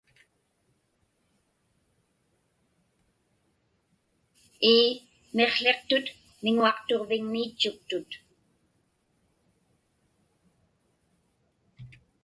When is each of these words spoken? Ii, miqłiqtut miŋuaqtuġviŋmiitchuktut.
Ii, 4.73 4.89
miqłiqtut 5.35 6.05
miŋuaqtuġviŋmiitchuktut. 6.43 8.09